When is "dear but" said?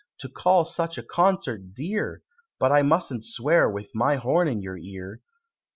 1.75-2.71